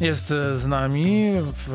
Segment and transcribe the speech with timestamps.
[0.00, 1.74] Jest e, z nami w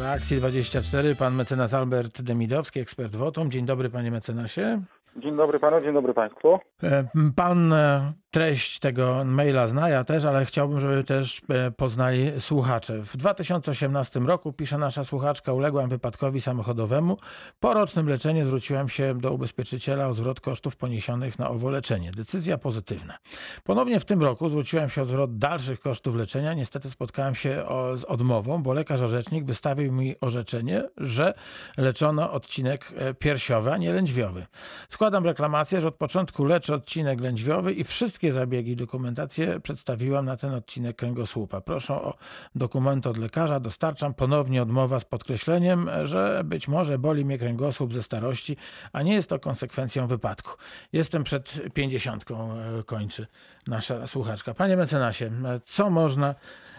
[0.00, 3.50] reakcji 24 pan mecenas Albert Demidowski, ekspert WOTOM.
[3.50, 4.82] Dzień dobry panie mecenasie.
[5.16, 6.58] Dzień dobry panu, dzień dobry państwu.
[6.82, 7.04] E,
[7.36, 13.02] Pan e, treść tego maila zna, ja też, ale chciałbym, żeby też e, poznali słuchacze.
[13.02, 17.16] W 2018 roku, pisze nasza słuchaczka, uległam wypadkowi samochodowemu.
[17.60, 22.10] Po rocznym leczeniu zwróciłem się do ubezpieczyciela o zwrot kosztów poniesionych na owo leczenie.
[22.10, 23.18] Decyzja pozytywna.
[23.64, 26.54] Ponownie w tym roku zwróciłem się o zwrot dalszych kosztów leczenia.
[26.54, 31.34] Niestety spotkałem się o, z odmową, bo lekarz orzecznik wystawił mi orzeczenie, że
[31.76, 34.46] leczono odcinek e, piersiowy, a nie lędźwiowy.
[34.88, 40.36] Składam reklamację, że od początku leczę odcinek lędźwiowy i wszystkie zabiegi i dokumentację przedstawiłam na
[40.36, 41.60] ten odcinek kręgosłupa.
[41.60, 42.14] Proszę o
[42.54, 48.02] dokument od lekarza, dostarczam ponownie odmowa z podkreśleniem, że być może boli mnie kręgosłup ze
[48.02, 48.56] starości,
[48.92, 50.50] a nie jest to konsekwencją wypadku.
[50.92, 53.26] Jestem przed pięćdziesiątką, e, kończy
[53.66, 54.54] nasza słuchaczka.
[54.54, 56.34] Panie mecenasie, e, co można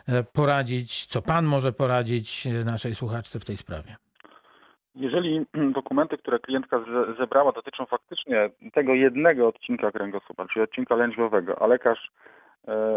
[0.07, 3.95] e, poradzić, co pan może poradzić naszej słuchaczce w tej sprawie?
[4.95, 5.45] Jeżeli
[5.79, 11.67] dokumenty, które klientka ze- zebrała dotyczą faktycznie tego jednego odcinka kręgosłupa, czyli odcinka lędźwiowego, a
[11.67, 12.11] lekarz,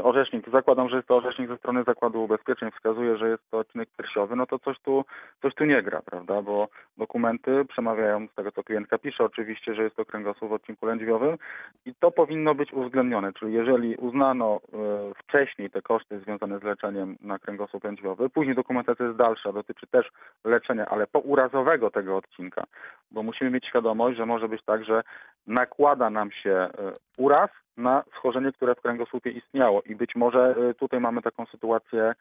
[0.02, 3.88] orzecznik, zakładam, że jest to orzecznik ze strony Zakładu Ubezpieczeń, wskazuje, że jest to odcinek
[3.98, 5.04] piersiowy, no to coś tu,
[5.42, 9.82] coś tu nie gra, prawda, bo dokumenty przemawiają z tego, co klientka pisze, oczywiście, że
[9.82, 11.38] jest to kręgosłup w odcinku lędźwiowym.
[11.86, 14.78] I to powinno być uwzględnione, czyli jeżeli uznano e,
[15.18, 20.10] wcześniej te koszty związane z leczeniem na kręgosłup lędźwiowy, później dokumentacja jest dalsza, dotyczy też
[20.44, 22.64] leczenia, ale pourazowego tego odcinka,
[23.10, 25.02] bo musimy mieć świadomość, że może być tak, że
[25.46, 26.70] nakłada nam się e,
[27.18, 32.02] uraz na schorzenie, które w kręgosłupie istniało i być może e, tutaj mamy taką sytuację
[32.02, 32.14] e,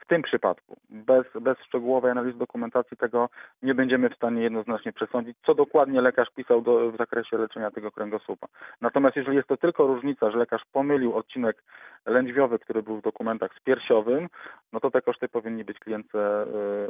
[0.00, 0.76] w tym przypadku.
[0.90, 3.28] Bez, bez szczegółowej analizy dokumentacji tego
[3.62, 7.90] nie będziemy w stanie jednoznacznie przesądzić, co dokładnie lekarz pisał do, w zakresie leczenia tego
[7.90, 8.46] kręgosłupa.
[8.80, 11.62] Natomiast jeżeli jest to tylko różnica, że lekarz pomylił odcinek
[12.06, 14.28] lędźwiowy, który był w dokumentach z piersiowym,
[14.72, 16.46] no to te koszty powinni być klientce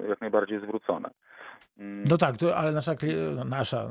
[0.08, 1.10] jak najbardziej zwrócone.
[1.78, 2.94] Mm, No tak, to, ale nasza,
[3.36, 3.88] no, nasza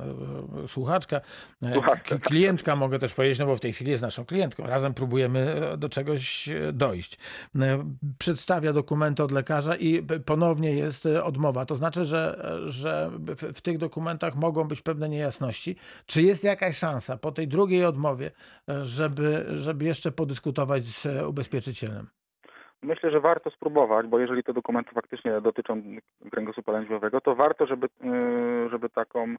[0.64, 1.22] e, słuchaczka,
[1.64, 2.20] e, Słuchaczka.
[2.20, 4.68] klientka mogę też powiedzieć, no bo w tej chwili jest naszą klientką.
[4.68, 5.40] Razem próbujemy
[5.72, 7.18] e, do czegoś e, dojść.
[7.62, 7.84] E,
[8.18, 11.66] Przedstawia dokumenty od lekarza i ponownie jest e, odmowa.
[11.66, 15.76] To znaczy, że, e, że w, w tych dokumentach mogą być pewne niejasności.
[16.06, 18.32] Czy jest jakaś szansa po tej drugiej odmowie,
[18.70, 22.08] e, żeby, żeby jeszcze podyskutować z e, ubezpieczycielem?
[22.86, 25.82] Myślę, że warto spróbować, bo jeżeli te dokumenty faktycznie dotyczą
[26.32, 29.36] kręgosłupa lędźwiowego, to warto, żeby, yy, żeby taką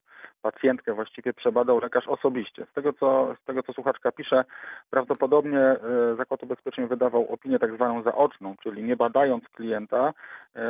[0.50, 2.66] pacjentkę właściwie przebadał lekarz osobiście.
[2.70, 4.44] Z tego, co, z tego, co słuchaczka pisze,
[4.90, 5.76] prawdopodobnie
[6.08, 10.12] yy, Zakład Ubezpieczeń wydawał opinię tak zwaną zaoczną, czyli nie badając klienta,
[10.54, 10.62] yy,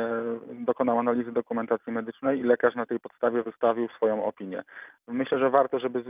[0.65, 4.63] dokonał analizy dokumentacji medycznej i lekarz na tej podstawie wystawił swoją opinię.
[5.07, 6.03] Myślę, że warto, żeby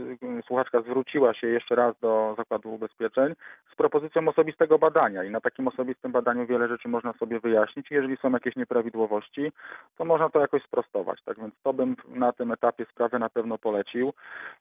[0.46, 3.34] słuchaczka zwróciła się jeszcze raz do Zakładu Ubezpieczeń
[3.72, 7.90] z propozycją osobistego badania i na takim osobistym badaniu wiele rzeczy można sobie wyjaśnić.
[7.90, 9.52] Jeżeli są jakieś nieprawidłowości,
[9.98, 11.22] to można to jakoś sprostować.
[11.22, 14.12] Tak więc to bym na tym etapie sprawy na pewno polecił.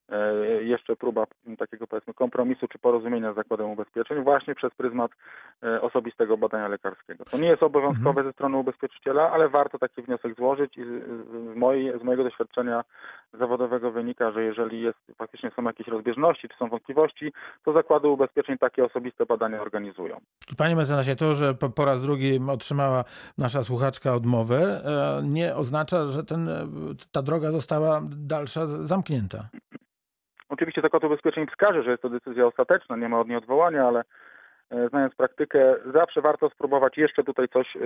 [0.10, 1.26] E, Jeszcze próba
[1.58, 5.12] takiego powiedzmy kompromisu czy porozumienia z Zakładem Ubezpieczeń właśnie przez pryzmat
[5.64, 7.26] e, osobistego badania lekarskiego.
[7.26, 10.88] To nie jest obowiązkowe ze strony ubezpieczyciela, ale warto taki wniosek złożyć i z,
[11.54, 12.84] z, mojej, z mojego doświadczenia
[13.34, 17.34] zawodowego wynika, że jeżeli jest, faktycznie są jakieś rozbieżności czy są wątpliwości,
[17.66, 20.18] to zakłady ubezpieczeń takie osobiste badania organizują.
[20.58, 23.04] Panie mecenasie, to, że po, po raz drugi otrzymała
[23.38, 26.68] nasza słuchaczka odmowę, e, nie oznacza, że ten, e,
[27.12, 29.50] ta droga została dalsza zamknięta.
[30.50, 34.04] Oczywiście Zakład Ubezpieczeń wskaże, że jest to decyzja ostateczna, nie ma od niej odwołania, ale
[34.70, 37.78] e, znając praktykę, zawsze warto spróbować jeszcze tutaj coś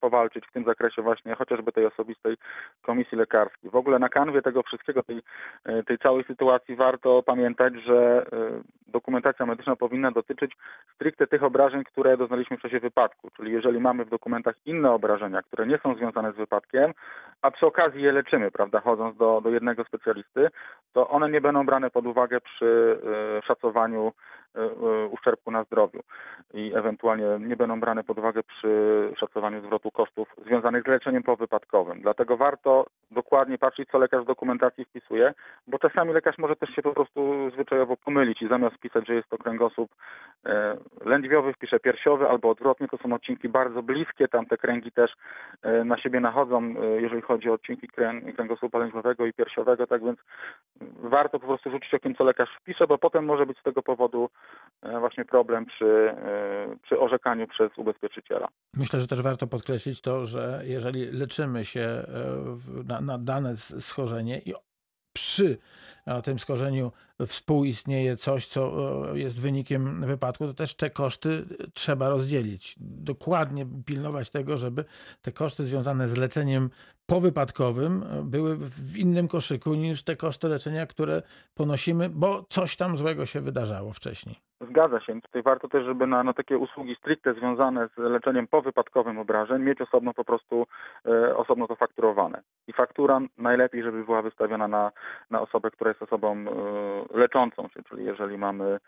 [0.00, 2.36] powalczyć w tym zakresie właśnie, chociażby tej osobistej
[3.16, 3.70] komisji lekarskiej.
[3.70, 5.22] W ogóle na kanwie tego wszystkiego, tej,
[5.64, 10.52] e, tej całej sytuacji warto pamiętać, że e, dokumentacja medyczna powinna dotyczyć
[10.94, 13.30] stricte tych obrażeń, które doznaliśmy w czasie wypadku.
[13.36, 16.92] Czyli jeżeli mamy w dokumentach inne obrażenia, które nie są związane z wypadkiem,
[17.42, 20.48] a przy okazji je leczymy, prawda, chodząc do, do jednego specjalisty,
[20.92, 22.98] to one nie będą brane pod uwagę przy
[23.38, 24.12] e, szacowaniu
[24.54, 26.00] e, e, uszczerbku na zdrowiu
[26.54, 28.70] i ewentualnie nie będą brane pod uwagę przy
[29.20, 32.00] szacowaniu zwrotu kosztów związanych z leczeniem powypadkowym.
[32.00, 35.34] Dlatego warto dokładnie patrzeć, co lekarz w dokumentacji wpisuje,
[35.66, 39.28] bo czasami lekarz może też się po prostu zwyczajowo pomylić i zamiast pisać, że jest
[39.28, 39.90] to kręgosłup
[40.46, 45.10] e, lędźwiowy, wpisze piersiowy albo odwrotnie, to są odcinki bardzo bliskie, tam te kręgi też
[45.62, 50.04] e, na siebie nachodzą, e, jeżeli chodzi o odcinki krę- kręgosłupa lędźwiowego i piersiowego, tak
[50.04, 50.18] więc
[51.02, 54.30] warto po prostu rzucić okiem, co lekarz wpisze, bo potem może być z tego powodu
[55.00, 56.14] właśnie problem przy,
[56.82, 58.48] przy orzekaniu przez ubezpieczyciela.
[58.74, 61.86] Myślę, że też warto podkreślić to, że jeżeli leczymy się
[62.88, 64.54] na, na dane schorzenie i
[65.36, 65.58] przy
[66.06, 66.92] na tym skorzeniu
[67.26, 68.72] współistnieje coś, co
[69.12, 71.44] e, jest wynikiem wypadku, to też te koszty
[71.74, 72.76] trzeba rozdzielić.
[72.80, 74.84] Dokładnie pilnować tego, żeby
[75.22, 76.70] te koszty związane z leczeniem
[77.06, 81.22] powypadkowym e, były w innym koszyku niż te koszty leczenia, które
[81.54, 84.36] ponosimy, bo coś tam złego się wydarzało wcześniej.
[84.60, 85.20] Zgadza się.
[85.20, 89.80] Tutaj warto też, żeby na, na takie usługi stricte związane z leczeniem powypadkowym obrażeń mieć
[89.80, 90.66] osobno po prostu
[91.06, 92.42] e, osobno to fakturowane.
[92.66, 94.92] I faktura najlepiej, żeby była wystawiona na,
[95.30, 98.78] na osobę, która jest osobą e, leczącą się, czyli jeżeli mamy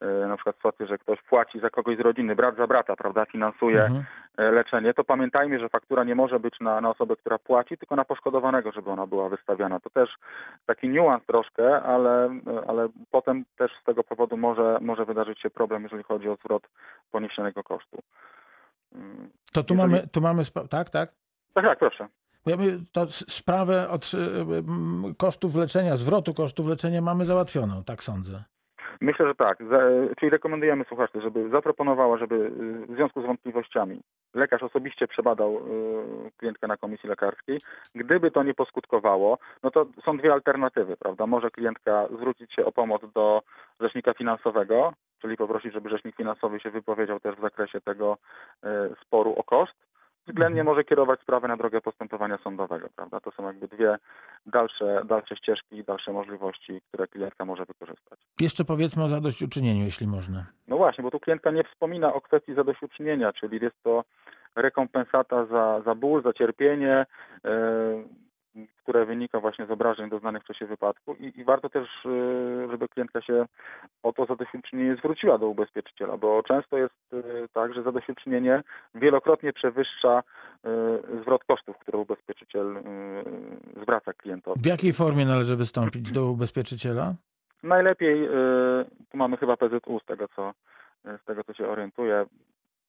[0.00, 3.24] e, na przykład sytuację, że ktoś płaci za kogoś z rodziny, brat za brata, prawda,
[3.24, 4.04] finansuje Mhm.
[4.38, 7.96] E, leczenie, to pamiętajmy, że faktura nie może być na, na osobę, która płaci, tylko
[7.96, 9.80] na poszkodowanego, żeby ona była wystawiana.
[9.80, 10.10] To też
[10.66, 15.82] taki niuans troszkę, ale, ale potem też z tego powodu może, może wydarzyć się problem,
[15.82, 16.62] jeżeli chodzi o zwrot
[17.10, 17.98] poniesionego kosztu.
[18.94, 19.30] Mm.
[19.52, 21.08] To tu Jeżeli- mamy, tu mamy, tak, tak?
[21.54, 22.08] Tak, tak, proszę.
[22.92, 24.10] To sprawę od,
[25.18, 28.44] kosztów leczenia, zwrotu kosztów leczenia mamy załatwioną, tak sądzę.
[29.00, 29.58] Myślę, że tak.
[30.18, 34.00] Czyli rekomendujemy słuchaczce, żeby zaproponowała, żeby y, w związku z wątpliwościami
[34.34, 37.60] lekarz osobiście przebadał y, klientkę na komisji lekarskiej.
[37.94, 41.26] Gdyby to nie poskutkowało, no to są dwie alternatywy, prawda?
[41.26, 43.42] Może klientka zwrócić się o pomoc do
[43.80, 44.92] rzecznika finansowego,
[45.22, 48.18] czyli poprosić, żeby rzecznik finansowy się wypowiedział też w zakresie tego
[48.64, 48.68] y,
[49.02, 49.87] sporu o koszt.
[50.28, 53.20] Względnie może kierować sprawę na drogę postępowania sądowego, prawda?
[53.20, 53.98] To są jakby dwie
[54.46, 58.20] dalsze, dalsze ścieżki dalsze możliwości, które klientka może wykorzystać.
[58.40, 60.46] Jeszcze powiedzmy o zadośćuczynieniu, jeśli można.
[60.68, 64.04] No właśnie, bo tu klientka nie wspomina o kwestii zadośćuczynienia, czyli jest to
[64.56, 67.06] rekompensata za, za ból, za cierpienie,
[67.44, 67.58] e,
[68.82, 72.88] które wynika właśnie z obrażeń doznanych w czasie wypadku i, i warto też, e, żeby
[72.88, 73.46] klientka się
[74.02, 78.62] o to zadośćuczynienie zwróciła do ubezpieczyciela, bo często jest e, tak, że zadośćuczynienie
[78.94, 80.22] wielokrotnie przewyższa
[80.64, 80.70] e,
[81.22, 82.82] zwrot kosztów, które ubezpieczyciel
[83.82, 84.60] zwraca klientowi.
[84.62, 87.14] W jakiej formie należy wystąpić do ubezpieczyciela?
[87.62, 88.28] Najlepiej, y,
[89.10, 90.52] tu mamy chyba PZU z tego, co,
[91.22, 92.26] z tego, co się orientuję.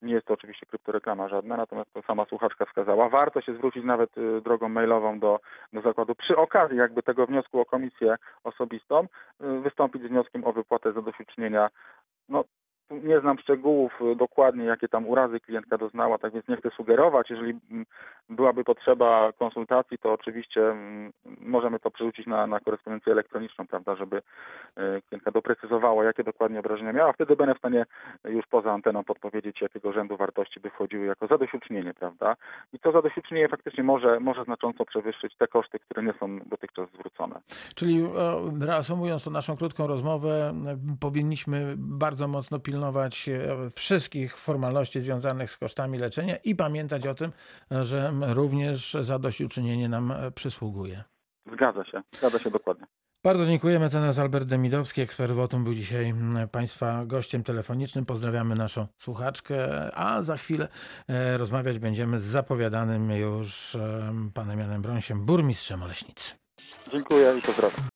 [0.02, 3.08] Nie jest to oczywiście kryptoreklama żadna, natomiast to sama słuchaczka wskazała.
[3.08, 5.40] Warto się zwrócić nawet y, drogą mailową do,
[5.72, 9.06] do zakładu przy okazji jakby tego wniosku o komisję osobistą,
[9.40, 11.70] y, wystąpić z wnioskiem o wypłatę zadośćuczynienia.
[12.28, 12.44] No,
[12.90, 17.30] nie znam szczegółów y, dokładnie, jakie tam urazy klientka doznała, tak więc nie chcę sugerować.
[17.30, 17.86] Jeżeli mm,
[18.28, 24.16] byłaby potrzeba konsultacji, to oczywiście mm, możemy to przerzucić na, na korespondencję elektroniczną, prawda, żeby
[24.16, 24.22] y,
[25.08, 27.12] klientka doprecyzowała, jakie dokładnie obrażenia miała.
[27.12, 27.86] Wtedy będę w stanie
[28.24, 32.36] już poza anteną podpowiedzieć, jakiego rzędu wartości by wchodziły jako zadośćuczynienie, prawda?
[32.72, 37.40] I to zadośćuczynienie faktycznie może, może znacząco przewyższyć te koszty, które nie są dotychczas zwrócone.
[37.74, 45.00] Czyli e, reasumując tą naszą krótką rozmowę, e, powinniśmy bardzo mocno pilnować e, wszystkich formalności
[45.00, 47.32] związanych z kosztami leczenia i pamiętać o tym,
[47.70, 51.04] że również zadośćuczynienie nam e, przysługuje.
[51.52, 52.86] Zgadza się, zgadza się dokładnie.
[53.24, 53.78] Bardzo dziękuję.
[53.78, 56.14] Mecenas Albert Demidowski, ekspert Wotum, był dzisiaj
[56.52, 58.06] Państwa gościem telefonicznym.
[58.06, 60.68] Pozdrawiamy naszą słuchaczkę, a za chwilę
[61.08, 63.76] e, rozmawiać będziemy z zapowiadanym już
[64.34, 66.34] panem Janem Brąsiem, burmistrzem Oleśnicy.
[66.92, 67.80] Dziękuję i pozdrawiam.